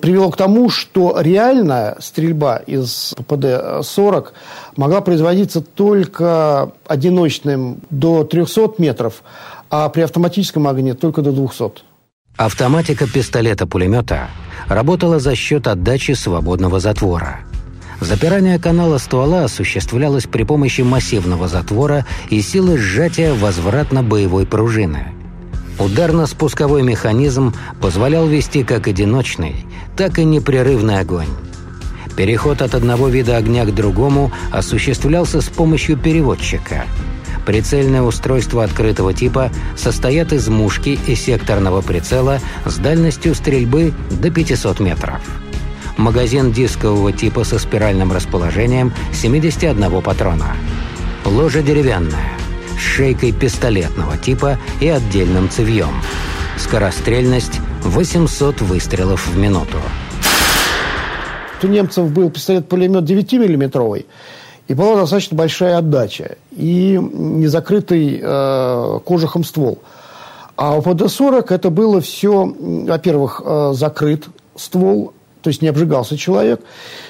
привело 0.00 0.30
к 0.30 0.36
тому, 0.36 0.68
что 0.70 1.20
реально 1.20 1.96
стрельба 2.00 2.56
из 2.56 3.14
ППД-40 3.16 4.28
могла 4.76 5.00
производиться 5.00 5.60
только 5.60 6.72
одиночным 6.86 7.80
до 7.90 8.24
300 8.24 8.74
метров, 8.78 9.22
а 9.70 9.88
при 9.88 10.02
автоматическом 10.02 10.66
огне 10.66 10.94
только 10.94 11.22
до 11.22 11.32
200. 11.32 11.82
Автоматика 12.36 13.06
пистолета-пулемета 13.06 14.28
работала 14.68 15.18
за 15.18 15.34
счет 15.34 15.66
отдачи 15.66 16.12
свободного 16.12 16.80
затвора. 16.80 17.40
Запирание 18.00 18.58
канала 18.58 18.96
ствола 18.96 19.44
осуществлялось 19.44 20.24
при 20.24 20.44
помощи 20.44 20.80
массивного 20.80 21.48
затвора 21.48 22.06
и 22.30 22.40
силы 22.40 22.78
сжатия 22.78 23.34
возвратно-боевой 23.34 24.46
пружины– 24.46 25.12
Ударно-спусковой 25.80 26.82
механизм 26.82 27.54
позволял 27.80 28.26
вести 28.26 28.64
как 28.64 28.86
одиночный, 28.86 29.64
так 29.96 30.18
и 30.18 30.24
непрерывный 30.24 31.00
огонь. 31.00 31.28
Переход 32.16 32.60
от 32.60 32.74
одного 32.74 33.08
вида 33.08 33.36
огня 33.36 33.64
к 33.64 33.74
другому 33.74 34.30
осуществлялся 34.50 35.40
с 35.40 35.48
помощью 35.48 35.96
переводчика. 35.96 36.84
Прицельное 37.46 38.02
устройство 38.02 38.64
открытого 38.64 39.14
типа 39.14 39.50
состоят 39.76 40.32
из 40.32 40.48
мушки 40.48 40.98
и 41.06 41.14
секторного 41.14 41.80
прицела 41.80 42.40
с 42.66 42.76
дальностью 42.76 43.34
стрельбы 43.34 43.92
до 44.10 44.30
500 44.30 44.80
метров. 44.80 45.20
Магазин 45.96 46.52
дискового 46.52 47.12
типа 47.12 47.44
со 47.44 47.58
спиральным 47.58 48.12
расположением 48.12 48.92
71 49.12 50.02
патрона. 50.02 50.56
Ложа 51.24 51.62
деревянная 51.62 52.32
с 52.76 52.80
шейкой 52.82 53.32
пистолетного 53.32 54.16
типа 54.16 54.58
и 54.80 54.88
отдельным 54.88 55.50
цевьем. 55.50 55.90
Скорострельность 56.56 57.60
800 57.84 58.60
выстрелов 58.60 59.26
в 59.26 59.36
минуту. 59.36 59.78
У 61.62 61.66
немцев 61.66 62.10
был 62.10 62.30
пистолет-пулемет 62.30 63.04
9-миллиметровый, 63.04 64.06
и 64.68 64.74
была 64.74 64.96
достаточно 64.96 65.36
большая 65.36 65.78
отдача, 65.78 66.36
и 66.52 66.98
незакрытый 67.00 68.20
э, 68.22 68.98
кожухом 69.04 69.44
ствол. 69.44 69.78
А 70.56 70.76
у 70.76 70.82
ПД-40 70.82 71.46
это 71.48 71.70
было 71.70 72.00
все, 72.00 72.54
во-первых, 72.58 73.42
э, 73.44 73.72
закрыт 73.74 74.26
ствол, 74.56 75.12
то 75.42 75.48
есть 75.48 75.62
не 75.62 75.68
обжигался 75.68 76.16
человек, 76.16 76.60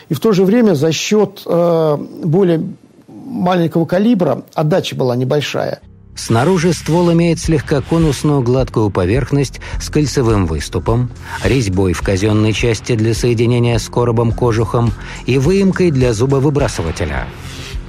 и 0.08 0.14
в 0.14 0.20
то 0.20 0.32
же 0.32 0.44
время 0.44 0.74
за 0.74 0.92
счет 0.92 1.42
э, 1.46 1.96
более 2.24 2.64
маленького 3.08 3.84
калибра, 3.86 4.42
отдача 4.54 4.96
была 4.96 5.16
небольшая. 5.16 5.80
Снаружи 6.20 6.74
ствол 6.74 7.10
имеет 7.14 7.38
слегка 7.38 7.80
конусную 7.80 8.42
гладкую 8.42 8.90
поверхность 8.90 9.58
с 9.80 9.88
кольцевым 9.88 10.44
выступом, 10.44 11.08
резьбой 11.42 11.94
в 11.94 12.02
казенной 12.02 12.52
части 12.52 12.94
для 12.94 13.14
соединения 13.14 13.78
с 13.78 13.88
коробом-кожухом 13.88 14.92
и 15.24 15.38
выемкой 15.38 15.90
для 15.90 16.12
зубовыбрасывателя. 16.12 17.26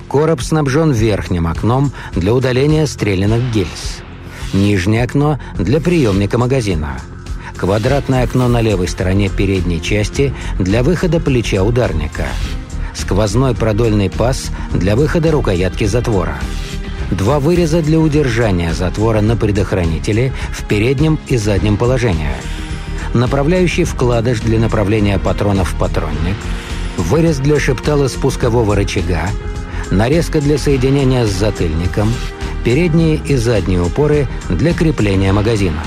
Короб 0.07 0.41
снабжен 0.41 0.93
верхним 0.93 1.45
окном 1.45 1.91
для 2.15 2.33
удаления 2.33 2.85
стрелянных 2.85 3.51
гильз. 3.51 3.97
Нижнее 4.53 5.03
окно 5.03 5.37
для 5.59 5.81
приемника 5.81 6.37
магазина. 6.37 7.01
Квадратное 7.57 8.23
окно 8.23 8.47
на 8.47 8.61
левой 8.61 8.87
стороне 8.87 9.27
передней 9.27 9.81
части 9.81 10.33
для 10.57 10.83
выхода 10.83 11.19
плеча 11.19 11.63
ударника– 11.63 12.27
сквозной 12.93 13.55
продольный 13.55 14.09
паз 14.09 14.51
для 14.73 14.95
выхода 14.95 15.31
рукоятки 15.31 15.83
затвора. 15.83 16.37
Два 17.11 17.39
выреза 17.39 17.81
для 17.81 17.99
удержания 17.99 18.73
затвора 18.73 19.21
на 19.21 19.35
предохранителе 19.35 20.31
в 20.51 20.63
переднем 20.63 21.19
и 21.27 21.37
заднем 21.37 21.77
положении. 21.77 22.31
Направляющий 23.13 23.83
вкладыш 23.83 24.39
для 24.39 24.59
направления 24.59 25.19
патронов 25.19 25.73
в 25.73 25.77
патронник. 25.77 26.35
Вырез 26.97 27.37
для 27.37 27.59
шептала 27.59 28.07
спускового 28.07 28.75
рычага. 28.75 29.29
Нарезка 29.91 30.39
для 30.39 30.57
соединения 30.57 31.25
с 31.25 31.31
затыльником. 31.31 32.11
Передние 32.63 33.17
и 33.17 33.35
задние 33.35 33.81
упоры 33.81 34.27
для 34.49 34.73
крепления 34.73 35.33
магазина. 35.33 35.83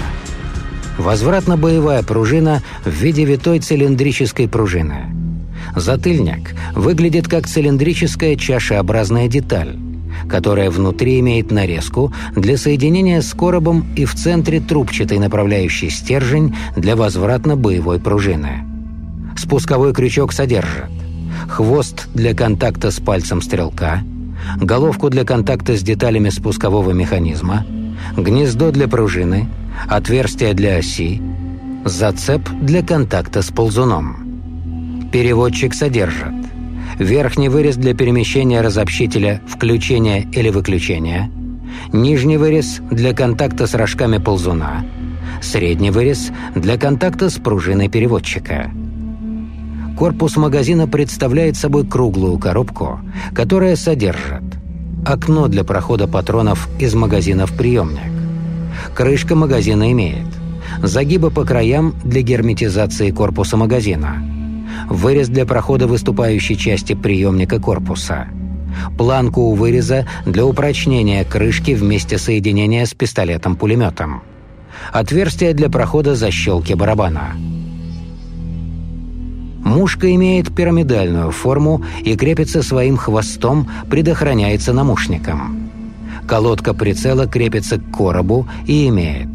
Возвратно-боевая 0.98 2.02
пружина 2.02 2.62
в 2.84 2.90
виде 2.90 3.24
витой 3.24 3.60
цилиндрической 3.60 4.48
пружины– 4.48 5.06
Затыльник 5.76 6.54
выглядит 6.74 7.26
как 7.26 7.48
цилиндрическая 7.48 8.36
чашеобразная 8.36 9.28
деталь, 9.28 9.76
которая 10.28 10.70
внутри 10.70 11.20
имеет 11.20 11.50
нарезку 11.50 12.12
для 12.34 12.56
соединения 12.56 13.20
с 13.20 13.32
коробом 13.32 13.86
и 13.96 14.04
в 14.04 14.14
центре 14.14 14.60
трубчатый 14.60 15.18
направляющий 15.18 15.90
стержень 15.90 16.54
для 16.76 16.96
возвратно-боевой 16.96 18.00
пружины. 18.00 18.64
Спусковой 19.36 19.92
крючок 19.92 20.32
содержит 20.32 20.90
хвост 21.48 22.08
для 22.14 22.34
контакта 22.34 22.90
с 22.90 23.00
пальцем 23.00 23.42
стрелка, 23.42 24.02
головку 24.60 25.10
для 25.10 25.24
контакта 25.24 25.76
с 25.76 25.82
деталями 25.82 26.30
спускового 26.30 26.92
механизма, 26.92 27.66
гнездо 28.16 28.70
для 28.70 28.88
пружины, 28.88 29.48
отверстие 29.88 30.54
для 30.54 30.78
оси, 30.78 31.20
зацеп 31.84 32.48
для 32.60 32.82
контакта 32.82 33.42
с 33.42 33.50
ползуном. 33.50 35.10
Переводчик 35.12 35.74
содержит 35.74 36.34
верхний 36.98 37.48
вырез 37.48 37.76
для 37.76 37.94
перемещения 37.94 38.60
разобщителя 38.60 39.40
включения 39.46 40.22
или 40.32 40.50
выключения, 40.50 41.30
нижний 41.92 42.36
вырез 42.36 42.80
для 42.90 43.12
контакта 43.14 43.66
с 43.66 43.74
рожками 43.74 44.18
ползуна, 44.18 44.84
средний 45.42 45.90
вырез 45.90 46.30
для 46.54 46.76
контакта 46.78 47.30
с 47.30 47.34
пружиной 47.34 47.88
переводчика. 47.88 48.70
Корпус 49.98 50.36
магазина 50.36 50.88
представляет 50.88 51.56
собой 51.56 51.86
круглую 51.86 52.38
коробку, 52.38 53.00
которая 53.34 53.76
содержит 53.76 54.42
окно 55.06 55.48
для 55.48 55.64
прохода 55.64 56.08
патронов 56.08 56.68
из 56.80 56.94
магазина 56.94 57.46
в 57.46 57.52
приемник. 57.56 58.10
Крышка 58.94 59.36
магазина 59.36 59.92
имеет 59.92 60.26
загибы 60.82 61.30
по 61.30 61.44
краям 61.44 61.94
для 62.02 62.22
герметизации 62.22 63.10
корпуса 63.10 63.56
магазина– 63.56 64.28
вырез 64.88 65.28
для 65.28 65.46
прохода 65.46 65.86
выступающей 65.86 66.56
части 66.56 66.94
приемника 66.94 67.60
корпуса, 67.60 68.28
планку 68.96 69.42
у 69.42 69.54
выреза 69.54 70.06
для 70.26 70.44
упрочнения 70.44 71.24
крышки 71.24 71.72
вместе 71.72 72.18
соединения 72.18 72.84
с 72.86 72.94
пистолетом-пулеметом, 72.94 74.22
отверстие 74.92 75.54
для 75.54 75.68
прохода 75.68 76.14
защелки 76.14 76.72
барабана. 76.74 77.34
Мушка 79.64 80.14
имеет 80.14 80.54
пирамидальную 80.54 81.30
форму 81.30 81.82
и 82.02 82.16
крепится 82.16 82.62
своим 82.62 82.98
хвостом, 82.98 83.68
предохраняется 83.88 84.74
намушником. 84.74 85.70
Колодка 86.28 86.74
прицела 86.74 87.26
крепится 87.26 87.78
к 87.78 87.90
коробу 87.90 88.46
и 88.66 88.88
имеет 88.88 89.28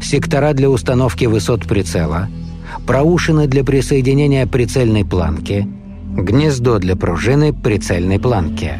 сектора 0.00 0.52
для 0.52 0.70
установки 0.70 1.24
высот 1.24 1.66
прицела– 1.66 2.28
проушины 2.86 3.46
для 3.46 3.64
присоединения 3.64 4.46
прицельной 4.46 5.04
планки, 5.04 5.66
гнездо 6.16 6.78
для 6.78 6.96
пружины 6.96 7.52
прицельной 7.52 8.18
планки. 8.18 8.72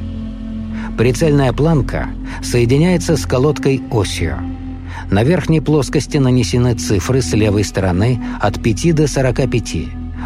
Прицельная 0.99 1.53
планка 1.53 2.09
соединяется 2.43 3.17
с 3.17 3.25
колодкой 3.25 3.81
осью. 3.91 4.37
На 5.11 5.23
верхней 5.25 5.61
плоскости 5.61 6.19
нанесены 6.19 6.75
цифры 6.75 7.23
с 7.23 7.33
левой 7.33 7.65
стороны 7.65 8.23
от 8.41 8.63
5 8.63 8.95
до 8.95 9.07
45, 9.07 9.77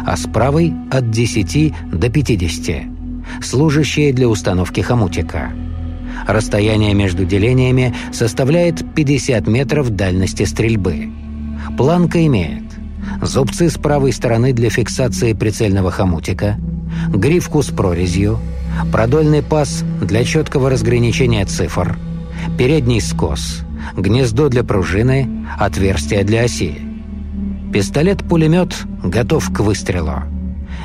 а 0.05 0.17
с 0.17 0.27
правой 0.27 0.73
от 0.91 1.09
10 1.11 1.73
до 1.91 2.09
50, 2.09 2.83
служащие 3.41 4.13
для 4.13 4.27
установки 4.27 4.81
хомутика. 4.81 5.51
Расстояние 6.27 6.93
между 6.93 7.25
делениями 7.25 7.93
составляет 8.11 8.93
50 8.95 9.47
метров 9.47 9.91
дальности 9.91 10.43
стрельбы. 10.43 11.09
Планка 11.77 12.25
имеет 12.25 12.66
зубцы 13.21 13.69
с 13.69 13.77
правой 13.77 14.11
стороны 14.13 14.53
для 14.53 14.69
фиксации 14.69 15.33
прицельного 15.33 15.91
хомутика, 15.91 16.57
грифку 17.09 17.61
с 17.61 17.67
прорезью, 17.67 18.39
продольный 18.91 19.43
паз 19.43 19.83
для 20.01 20.23
четкого 20.23 20.69
разграничения 20.69 21.45
цифр, 21.45 21.97
передний 22.57 23.01
скос, 23.01 23.61
гнездо 23.95 24.49
для 24.49 24.63
пружины, 24.63 25.45
отверстие 25.57 26.23
для 26.23 26.43
оси. 26.43 26.81
Пистолет-пулемет 27.73 28.75
готов 29.03 29.51
к 29.51 29.59
выстрелу. 29.59 30.36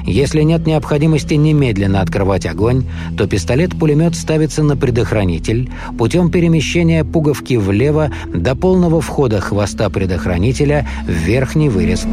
Если 0.04 0.42
нет 0.42 0.66
необходимости 0.66 1.34
немедленно 1.34 2.00
открывать 2.00 2.46
огонь, 2.46 2.84
то 3.16 3.26
пистолет-пулемет 3.26 4.14
ставится 4.14 4.62
на 4.62 4.76
предохранитель 4.76 5.70
путем 5.98 6.30
перемещения 6.30 7.04
пуговки 7.04 7.54
влево 7.54 8.10
до 8.26 8.56
полного 8.56 9.00
входа 9.00 9.40
хвоста 9.40 9.88
предохранителя 9.90 10.86
в 11.06 11.10
верхний 11.10 11.68
вырез. 11.68 12.06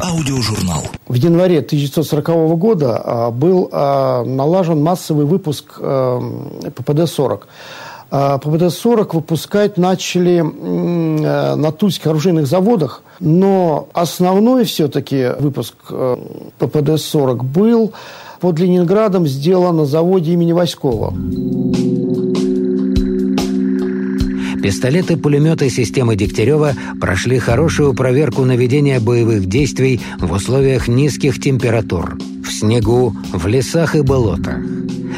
Аудиожурнал. 0.00 0.84
В 1.06 1.14
январе 1.14 1.58
1940 1.58 2.58
года 2.58 3.02
а, 3.04 3.30
был 3.30 3.68
а, 3.72 4.24
налажен 4.24 4.82
массовый 4.82 5.26
выпуск 5.26 5.78
а, 5.80 6.20
ППД-40. 6.62 7.42
ППД-40 8.10 9.14
выпускать 9.14 9.76
начали 9.76 10.38
э, 10.38 11.54
на 11.54 11.72
тульских 11.72 12.06
оружейных 12.06 12.46
заводах, 12.46 13.02
но 13.20 13.88
основной 13.92 14.64
все-таки 14.64 15.32
выпуск 15.38 15.74
э, 15.90 16.16
ППД-40 16.58 17.42
был 17.42 17.92
под 18.40 18.58
Ленинградом 18.58 19.26
сделан 19.26 19.76
на 19.76 19.84
заводе 19.84 20.32
имени 20.32 20.52
Васькова. 20.52 21.12
Пистолеты, 24.62 25.16
пулеметы 25.16 25.70
системы 25.70 26.16
Дегтярева 26.16 26.72
прошли 27.00 27.38
хорошую 27.38 27.94
проверку 27.94 28.44
наведения 28.44 29.00
боевых 29.00 29.46
действий 29.46 30.00
в 30.18 30.32
условиях 30.32 30.88
низких 30.88 31.40
температур, 31.40 32.18
в 32.48 32.52
снегу, 32.52 33.14
в 33.32 33.46
лесах 33.46 33.94
и 33.94 34.00
болотах 34.00 34.58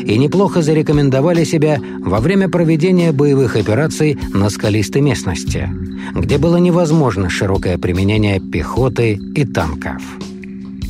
и 0.05 0.19
неплохо 0.19 0.63
зарекомендовали 0.63 1.45
себя 1.45 1.79
во 2.01 2.21
время 2.21 2.49
проведения 2.49 3.13
боевых 3.13 3.57
операций 3.57 4.19
на 4.33 4.51
скалистой 4.51 5.03
местности, 5.03 5.71
где 6.15 6.39
было 6.39 6.57
невозможно 6.57 7.31
широкое 7.31 7.79
применение 7.79 8.41
пехоты 8.41 9.21
и 9.35 9.45
танков. 9.45 10.03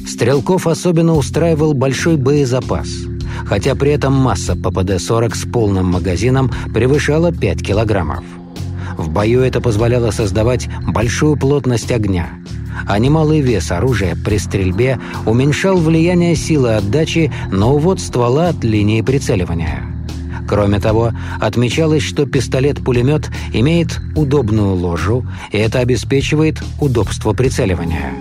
Стрелков 0.07 0.67
особенно 0.67 1.15
устраивал 1.15 1.75
большой 1.75 2.17
боезапас, 2.17 2.89
хотя 3.47 3.75
при 3.75 3.93
этом 3.93 4.15
масса 4.15 4.55
ППД-40 4.55 5.35
с 5.35 5.51
полным 5.51 5.87
магазином 5.87 6.51
превышала 6.73 7.33
5 7.33 7.63
килограммов. 7.63 8.25
В 8.97 9.11
бою 9.11 9.41
это 9.41 9.61
позволяло 9.61 10.11
создавать 10.11 10.69
большую 10.87 11.37
плотность 11.37 11.93
огня– 11.93 12.31
а 12.87 12.99
немалый 12.99 13.41
вес 13.41 13.71
оружия 13.71 14.17
при 14.17 14.39
стрельбе 14.39 14.99
уменьшал 15.27 15.77
влияние 15.77 16.37
силы 16.37 16.75
отдачи 16.75 17.33
на 17.51 17.69
увод 17.69 18.01
ствола 18.01 18.49
от 18.49 18.65
линии 18.65 19.03
прицеливания. 19.03 19.85
Кроме 20.49 20.81
того, 20.81 21.13
отмечалось, 21.41 22.03
что 22.03 22.27
пистолет-пулемет 22.27 23.31
имеет 23.53 24.01
удобную 24.17 24.75
ложу, 24.75 25.25
и 25.53 25.59
это 25.59 25.79
обеспечивает 25.79 26.61
удобство 26.81 27.33
прицеливания. 27.33 28.13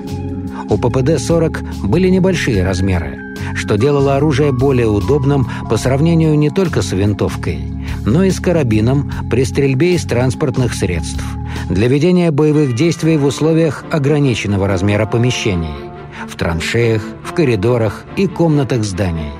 У 0.70 0.76
ППД-40 0.76 1.88
были 1.88 2.10
небольшие 2.10 2.64
размеры, 2.64 3.36
что 3.56 3.78
делало 3.80 4.16
оружие 4.16 4.52
более 4.52 4.88
удобным 4.88 5.50
по 5.72 5.78
сравнению 5.78 6.38
не 6.38 6.52
только 6.52 6.84
с 6.84 6.92
винтовкой, 6.92 7.64
но 8.06 8.24
и 8.24 8.30
с 8.30 8.40
карабином 8.40 9.12
при 9.32 9.44
стрельбе 9.44 9.96
из 9.96 10.04
транспортных 10.06 10.76
средств– 10.76 11.24
для 11.70 11.88
ведения 11.88 12.32
боевых 12.32 12.76
действий 12.76 13.18
в 13.18 13.26
условиях 13.26 13.86
ограниченного 13.92 14.68
размера 14.68 15.06
помещений, 15.06 15.76
в 16.28 16.36
траншеях, 16.36 17.04
в 17.24 17.34
коридорах 17.34 18.06
и 18.18 18.28
комнатах 18.28 18.84
зданий. 18.84 19.32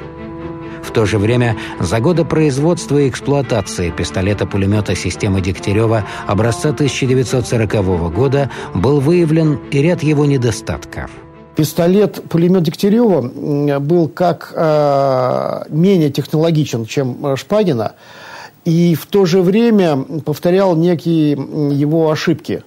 В 0.84 0.92
то 0.92 1.06
же 1.06 1.20
время 1.20 1.56
за 1.80 2.00
годы 2.00 2.26
производства 2.26 2.98
и 2.98 3.10
эксплуатации 3.10 3.92
пистолета-пулемета 3.92 4.96
системы 4.96 5.40
Дегтярева 5.40 6.06
образца 6.26 6.70
1940 6.70 8.12
года 8.12 8.50
был 8.74 9.00
выявлен 9.00 9.60
и 9.70 9.84
ряд 9.84 10.02
его 10.02 10.26
недостатков. 10.26 11.12
Пистолет-пулемет 11.56 12.64
Дегтярева 12.64 13.80
был 13.80 14.08
как 14.08 14.52
э, 14.56 15.64
менее 15.70 16.10
технологичен, 16.10 16.86
чем 16.86 17.24
э, 17.24 17.36
Шпагина, 17.36 17.94
и 18.70 18.94
в 18.94 19.08
то 19.08 19.26
же 19.26 19.42
время 19.42 19.98
повторял 20.24 20.76
некие 20.76 21.32
его 21.32 22.12
ошибки. 22.12 22.64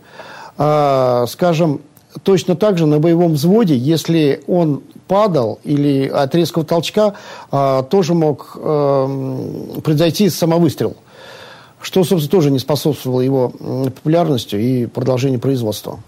А, 0.58 1.26
скажем, 1.28 1.80
точно 2.24 2.56
так 2.56 2.76
же 2.76 2.86
на 2.86 2.98
боевом 2.98 3.34
взводе, 3.34 3.76
если 3.76 4.42
он 4.48 4.82
падал 5.06 5.60
или 5.62 6.08
от 6.08 6.34
резкого 6.34 6.64
толчка, 6.64 7.14
а, 7.50 7.84
тоже 7.84 8.14
мог 8.14 8.56
а, 8.56 9.80
произойти 9.82 10.28
самовыстрел, 10.28 10.96
что, 11.80 12.02
собственно, 12.02 12.30
тоже 12.30 12.50
не 12.50 12.58
способствовало 12.58 13.20
его 13.20 13.50
популярностью 13.50 14.60
и 14.60 14.86
продолжению 14.86 15.38
производства. 15.38 16.00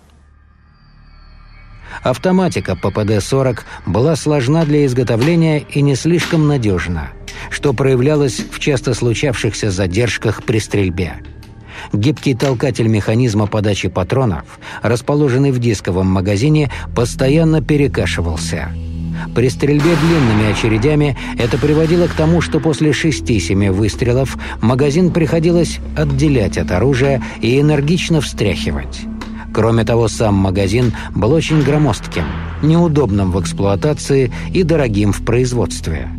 Автоматика 2.02 2.72
ППД-40 2.72 3.60
была 3.86 4.16
сложна 4.16 4.64
для 4.64 4.84
изготовления 4.86 5.60
и 5.60 5.82
не 5.82 5.94
слишком 5.94 6.48
надежна– 6.48 7.10
что 7.50 7.72
проявлялось 7.72 8.42
в 8.50 8.58
часто 8.58 8.94
случавшихся 8.94 9.70
задержках 9.70 10.42
при 10.42 10.58
стрельбе. 10.58 11.14
Гибкий 11.92 12.34
толкатель 12.34 12.88
механизма 12.88 13.46
подачи 13.46 13.88
патронов, 13.88 14.58
расположенный 14.82 15.50
в 15.50 15.58
дисковом 15.58 16.06
магазине, 16.06 16.70
постоянно 16.94 17.62
перекашивался. 17.62 18.70
При 19.34 19.48
стрельбе 19.48 19.94
длинными 19.96 20.52
очередями 20.52 21.16
это 21.38 21.56
приводило 21.58 22.06
к 22.06 22.14
тому, 22.14 22.40
что 22.40 22.60
после 22.60 22.90
6-7 22.90 23.70
выстрелов 23.70 24.36
магазин 24.60 25.12
приходилось 25.12 25.78
отделять 25.96 26.58
от 26.58 26.70
оружия 26.72 27.22
и 27.40 27.60
энергично 27.60 28.20
встряхивать. 28.20 29.02
Кроме 29.54 29.84
того, 29.84 30.08
сам 30.08 30.34
магазин 30.34 30.92
был 31.14 31.32
очень 31.32 31.62
громоздким, 31.62 32.24
неудобным 32.62 33.30
в 33.30 33.40
эксплуатации 33.40 34.32
и 34.52 34.64
дорогим 34.64 35.12
в 35.12 35.24
производстве– 35.24 36.08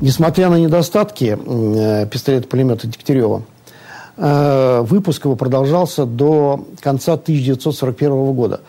Несмотря 0.00 0.50
на 0.50 0.56
недостатки 0.56 1.38
э, 1.38 2.06
пистолета-пулемета 2.06 2.86
Дегтярева, 2.86 3.42
э, 4.18 4.80
выпуск 4.82 5.24
его 5.24 5.36
продолжался 5.36 6.04
до 6.04 6.66
конца 6.80 7.14
1941 7.14 8.32
года, 8.34 8.60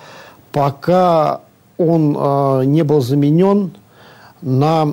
пока 0.53 1.41
он 1.77 2.15
э, 2.17 2.63
не 2.65 2.83
был 2.83 3.01
заменен 3.01 3.71
на 4.41 4.85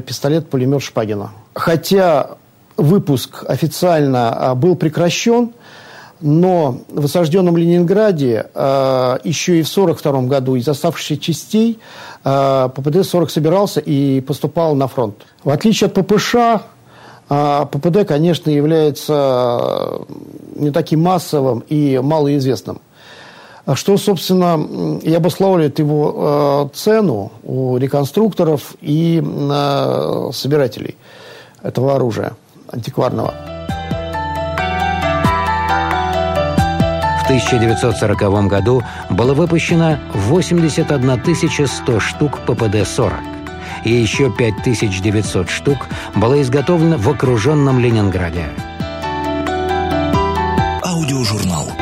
пистолет-пулемет 0.00 0.82
Шпагина. 0.82 1.30
Хотя 1.54 2.30
выпуск 2.76 3.44
официально 3.46 4.54
был 4.56 4.74
прекращен, 4.74 5.52
но 6.20 6.78
в 6.88 7.04
осажденном 7.04 7.56
Ленинграде 7.56 8.46
э, 8.54 9.18
еще 9.24 9.58
и 9.58 9.62
в 9.62 9.70
1942 9.70 10.22
году 10.22 10.56
из 10.56 10.68
оставшихся 10.68 11.18
частей 11.18 11.78
э, 12.24 12.28
ППД-40 12.28 13.28
собирался 13.28 13.80
и 13.80 14.20
поступал 14.20 14.74
на 14.74 14.88
фронт. 14.88 15.16
В 15.44 15.50
отличие 15.50 15.88
от 15.88 15.94
ППШ, 15.94 16.34
э, 17.28 17.66
ППД, 17.70 18.06
конечно, 18.06 18.50
является 18.50 20.00
не 20.54 20.70
таким 20.70 21.02
массовым 21.02 21.60
и 21.68 22.00
малоизвестным. 22.02 22.80
Что, 23.74 23.98
собственно, 23.98 24.64
и 25.02 25.12
обуславливает 25.12 25.80
его 25.80 26.70
цену 26.72 27.32
у 27.42 27.76
реконструкторов 27.78 28.76
и 28.80 29.20
собирателей 30.32 30.96
этого 31.62 31.96
оружия 31.96 32.34
антикварного. 32.70 33.34
1940 37.26 38.46
году 38.46 38.84
было 39.10 39.34
выпущено 39.34 39.98
81 40.14 41.66
100 41.66 42.00
штук 42.00 42.38
ППД-40, 42.46 43.12
и 43.84 43.92
еще 43.92 44.30
5900 44.30 45.50
штук 45.50 45.88
было 46.14 46.40
изготовлено 46.40 46.98
в 46.98 47.08
окруженном 47.08 47.80
Ленинграде. 47.80 48.46
Аудиожурнал. 50.84 51.75